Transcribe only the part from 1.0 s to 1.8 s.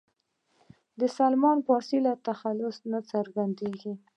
سلمان